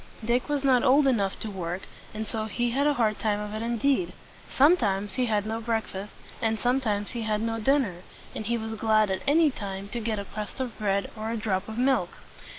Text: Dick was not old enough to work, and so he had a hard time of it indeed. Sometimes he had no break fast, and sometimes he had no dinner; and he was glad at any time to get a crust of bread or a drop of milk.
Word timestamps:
Dick 0.25 0.49
was 0.49 0.63
not 0.63 0.81
old 0.83 1.05
enough 1.05 1.39
to 1.39 1.51
work, 1.51 1.83
and 2.11 2.25
so 2.25 2.45
he 2.45 2.71
had 2.71 2.87
a 2.87 2.95
hard 2.95 3.19
time 3.19 3.39
of 3.39 3.53
it 3.53 3.61
indeed. 3.63 4.13
Sometimes 4.49 5.13
he 5.13 5.27
had 5.27 5.45
no 5.45 5.61
break 5.61 5.83
fast, 5.85 6.15
and 6.41 6.57
sometimes 6.59 7.11
he 7.11 7.21
had 7.21 7.39
no 7.39 7.59
dinner; 7.59 7.97
and 8.33 8.47
he 8.47 8.57
was 8.57 8.73
glad 8.73 9.11
at 9.11 9.21
any 9.27 9.51
time 9.51 9.87
to 9.89 9.99
get 9.99 10.17
a 10.17 10.25
crust 10.25 10.59
of 10.59 10.75
bread 10.79 11.11
or 11.15 11.29
a 11.29 11.37
drop 11.37 11.69
of 11.69 11.77
milk. 11.77 12.09